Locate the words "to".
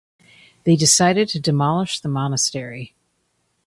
1.29-1.39